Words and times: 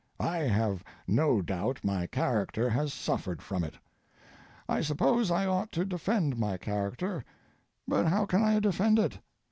I 0.19 0.37
have 0.37 0.83
no 1.05 1.43
doubt 1.43 1.83
my 1.83 2.07
character 2.07 2.71
has 2.71 2.91
suffered 2.91 3.39
from 3.39 3.63
it. 3.63 3.75
I 4.67 4.81
suppose 4.81 5.29
I 5.29 5.45
ought 5.45 5.71
to 5.73 5.85
defend 5.85 6.39
my 6.39 6.57
character, 6.57 7.23
but 7.87 8.07
how 8.07 8.25
can 8.25 8.41
I 8.41 8.59
defend 8.59 8.97
it? 8.97 9.19